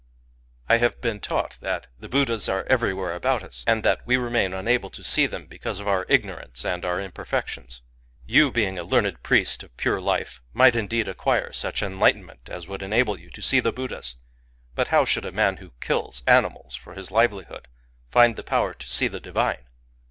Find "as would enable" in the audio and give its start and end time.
12.49-13.19